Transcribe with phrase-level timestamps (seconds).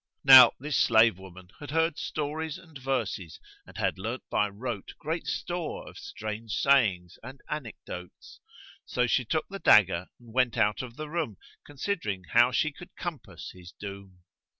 [0.23, 5.27] Now this slave women had heard stories and verses and had learned by rote great
[5.27, 8.39] store of strange sayings and anecdotes:
[8.83, 11.37] so she took the dagger and went out of the room,
[11.67, 14.23] considering how she could compass his doom.